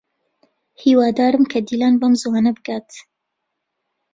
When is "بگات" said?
2.57-2.89